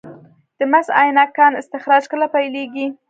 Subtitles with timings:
[0.57, 2.87] د مس عینک کان استخراج کله پیلیږي؟